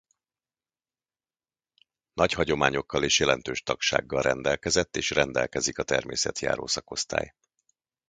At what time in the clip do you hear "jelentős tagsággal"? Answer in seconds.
3.19-4.21